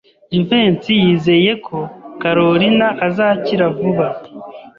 [0.33, 1.77] Jivency yizeye ko
[2.21, 4.07] Kalorina azakira vuba.